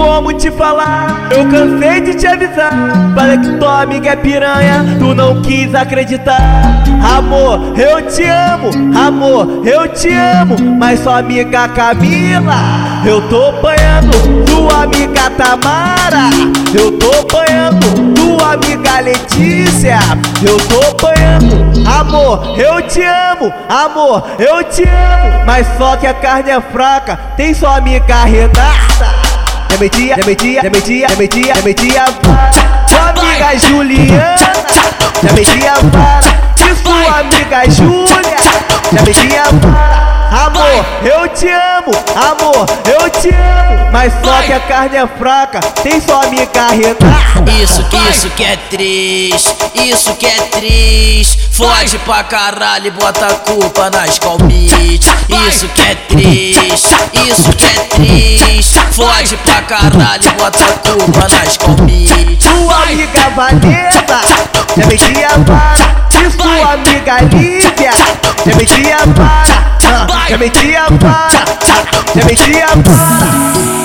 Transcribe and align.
como 0.00 0.32
te 0.32 0.50
falar. 0.50 1.28
Eu 1.30 1.46
cansei 1.48 2.00
de 2.00 2.14
te 2.14 2.26
avisar. 2.26 2.72
Falei 3.14 3.38
que 3.38 3.52
tua 3.58 3.82
amiga 3.82 4.10
é 4.10 4.16
piranha, 4.16 4.84
tu 4.98 5.14
não 5.14 5.40
quis 5.42 5.74
acreditar. 5.74 6.82
Amor, 7.16 7.78
eu 7.78 8.06
te 8.06 8.24
amo, 8.24 8.70
amor, 8.98 9.62
eu 9.66 9.88
te 9.88 10.08
amo. 10.12 10.56
Mas 10.78 11.00
sua 11.00 11.18
amiga 11.18 11.68
Camila, 11.68 12.56
eu 13.04 13.20
tô 13.28 13.48
apanhando. 13.48 14.10
Tua 14.46 14.84
amiga 14.84 15.30
Tamara, 15.36 16.30
eu 16.74 16.92
tô 16.98 17.10
apanhando. 17.20 18.14
Tua 18.14 18.54
amiga 18.54 19.00
Letícia, 19.00 19.98
eu 20.42 20.58
tô 20.68 20.80
apanhando. 20.90 21.60
Amor, 21.86 22.58
eu 22.58 22.82
te 22.82 23.02
amo, 23.02 23.52
amor, 23.68 24.24
eu 24.38 24.62
te 24.64 24.82
amo. 24.82 25.44
Mas 25.46 25.66
só 25.78 25.96
que 25.96 26.06
a 26.06 26.14
carne 26.14 26.50
é 26.50 26.60
fraca, 26.60 27.18
tem 27.36 27.54
sua 27.54 27.76
amiga 27.76 28.24
Renata. 28.24 29.19
É 29.72 29.76
metia, 29.78 30.14
é 30.14 30.24
metia, 30.24 30.60
é 30.60 30.70
metia, 30.70 31.06
é 31.06 31.16
metia, 31.16 31.52
é 31.52 31.62
metia 31.62 32.04
para 32.20 32.50
Sua 32.88 33.10
amiga 33.10 33.58
Juliana. 33.58 34.34
É 35.28 35.32
metia 35.32 35.72
para 35.92 36.70
E 36.70 36.74
sua 36.76 37.20
amiga 37.20 37.70
Júlia 37.70 38.36
É 38.98 39.02
metia 39.02 39.44
para 39.60 40.10
Amor, 40.30 40.86
eu 41.02 41.28
te 41.28 41.48
amo, 41.48 41.90
amor, 42.14 42.64
eu 42.86 43.10
te 43.10 43.30
amo. 43.30 43.90
Mas 43.92 44.12
só 44.24 44.42
que 44.42 44.52
a 44.52 44.60
carne 44.60 44.96
é 44.96 45.06
fraca, 45.18 45.58
tem 45.82 46.00
sua 46.00 46.24
amiga 46.24 46.68
Renata 46.68 47.50
Isso, 47.60 47.84
isso 48.08 48.30
que 48.30 48.44
é 48.44 48.56
triste, 48.56 49.56
isso 49.74 50.14
que 50.14 50.26
é 50.26 50.36
triste. 50.52 51.48
Fode 51.50 51.98
pra 51.98 52.22
caralho 52.22 52.86
e 52.86 52.90
bota 52.92 53.26
a 53.26 53.34
culpa 53.34 53.90
nas 53.90 54.20
calmite 54.20 55.10
Isso 55.48 55.68
que 55.68 55.82
é 55.82 55.94
triste, 55.96 56.94
isso 57.28 57.50
que 57.52 57.64
é 57.64 57.84
triste 57.90 58.49
Fode 59.00 59.34
pra 59.38 59.62
caralho 59.62 60.30
bota 60.36 60.62
a 60.62 60.90
culpa 60.90 61.26
nas 61.30 61.56
calmite 61.56 62.38
Sua 62.38 62.82
amiga 62.82 63.30
Vanessa, 63.34 64.20
já 64.76 64.86
metia 64.86 65.28
para 65.46 66.20
E 66.20 66.30
sua 66.30 66.74
amiga 66.74 67.20
Lívia, 67.32 67.92
já 68.44 68.54
metia 68.56 68.98
para 69.16 70.28
Já 70.28 70.36
metia 70.36 70.84
para, 71.00 71.30
já 72.14 72.24
metia 72.26 72.66
para 72.66 73.79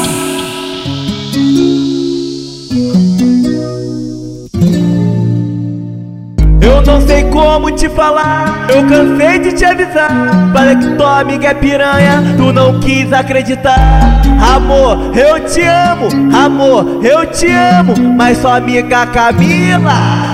não 6.96 7.06
sei 7.06 7.24
como 7.26 7.70
te 7.72 7.90
falar, 7.90 8.68
eu 8.70 8.88
cansei 8.88 9.40
de 9.40 9.52
te 9.52 9.66
avisar. 9.66 10.10
Falei 10.54 10.78
que 10.78 10.96
tua 10.96 11.20
amiga 11.20 11.50
é 11.50 11.54
piranha, 11.54 12.24
tu 12.38 12.54
não 12.54 12.80
quis 12.80 13.12
acreditar. 13.12 14.22
Amor, 14.56 15.12
eu 15.14 15.42
te 15.42 15.62
amo, 15.62 16.08
amor, 16.34 17.04
eu 17.04 17.26
te 17.26 17.48
amo. 17.52 17.96
Mas 18.16 18.38
sua 18.38 18.56
amiga 18.56 19.06
Camila, 19.08 19.92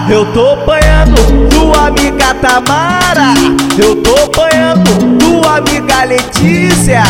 eu 0.07 0.23
tô 0.33 0.51
apanhando. 0.51 1.49
Tua 1.49 1.87
amiga 1.87 2.35
Tamara, 2.35 3.33
eu 3.83 3.95
tô 4.03 4.13
apanhando. 4.25 5.17
Tua 5.17 5.57
amiga 5.57 6.03
Letícia, 6.03 7.01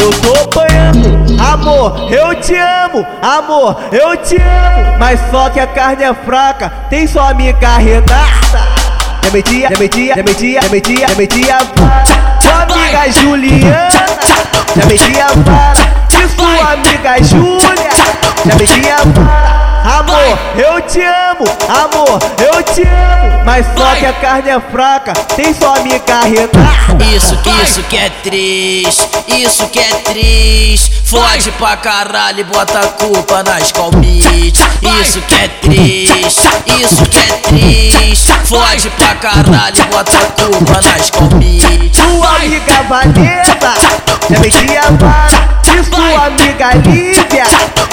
eu 0.00 0.12
tô 0.20 0.40
apanhando. 0.44 1.20
Amor, 1.52 2.12
eu 2.12 2.32
te 2.36 2.54
amo, 2.54 3.04
amor, 3.20 3.76
eu 3.90 4.16
te 4.18 4.36
amo. 4.36 4.98
Mas 5.00 5.18
só 5.32 5.50
que 5.50 5.58
a 5.58 5.66
carne 5.66 6.04
é 6.04 6.14
fraca, 6.14 6.70
tem 6.88 7.08
sua 7.08 7.30
amiga 7.30 7.76
Renata. 7.76 8.79
É 9.26 9.30
metia, 9.30 9.68
é 9.68 9.78
metia, 9.78 10.14
é 10.14 10.22
metia, 10.22 10.60
é 10.60 10.68
metia, 10.68 11.06
é 11.06 11.14
metia. 11.14 11.58
Para 11.74 12.04
Sua 12.40 12.62
amiga 12.62 13.12
Juliana 13.12 13.88
Já 14.76 14.86
metia 14.86 15.26
para. 15.44 15.80
E 16.18 16.28
sua 16.28 16.72
amiga 16.72 17.22
Júlia 17.22 17.90
Já 18.46 18.54
metia 18.56 18.96
para 19.14 19.69
Amor, 20.30 20.38
eu 20.56 20.80
te 20.82 21.02
amo, 21.02 21.44
amor, 21.68 22.18
eu 22.38 22.62
te 22.62 22.82
amo. 22.82 23.42
Mas 23.44 23.66
só 23.76 23.96
que 23.96 24.06
a 24.06 24.12
carne 24.12 24.50
é 24.50 24.60
fraca, 24.60 25.12
tem 25.34 25.52
sua 25.52 25.78
amiga 25.78 26.20
Renata 26.20 27.04
Isso, 27.16 27.36
isso 27.64 27.82
que 27.84 27.96
é 27.96 28.08
triste, 28.22 29.08
isso 29.26 29.66
que 29.68 29.80
é 29.80 29.88
triste. 30.04 30.92
Fode 31.04 31.50
pra 31.52 31.76
caralho 31.76 32.40
e 32.40 32.44
bota 32.44 32.78
a 32.78 32.86
culpa 32.86 33.42
nas 33.42 33.72
calmite 33.72 34.62
Isso 35.00 35.20
que 35.22 35.34
é 35.34 35.48
triste, 35.48 36.48
isso 36.80 37.02
que 37.06 37.18
é 37.18 37.36
triste. 37.48 38.32
Fode 38.44 38.88
pra 38.90 39.14
caralho 39.16 39.76
e 39.76 39.82
bota 39.92 40.12
a 40.12 40.42
culpa 40.42 40.80
nas 40.80 41.10
calmite 41.10 41.90
Sua 41.92 42.36
amiga 42.36 42.82
Vanessa, 42.88 43.74
já 44.30 44.38
metia 44.38 44.82
para. 44.96 45.50
E 45.74 45.84
sua 45.84 46.26
amiga 46.26 46.70
Lívia, 46.74 47.44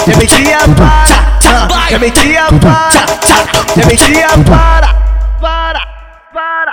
já 0.06 0.16
metia 0.16 0.58
para 0.76 1.37
Metia 2.00 2.46
para, 2.62 3.06
já 3.76 3.86
metia 3.86 4.28
para 4.48 4.94
Para, 4.94 4.94
para, 5.40 5.80
para, 5.80 5.80
para 6.32 6.67